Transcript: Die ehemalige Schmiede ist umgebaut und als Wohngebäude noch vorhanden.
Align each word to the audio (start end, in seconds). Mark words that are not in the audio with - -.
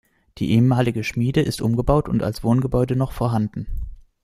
Die 0.39 0.49
ehemalige 0.53 1.03
Schmiede 1.03 1.41
ist 1.43 1.61
umgebaut 1.61 2.09
und 2.09 2.23
als 2.23 2.43
Wohngebäude 2.43 2.95
noch 2.95 3.11
vorhanden. 3.11 3.67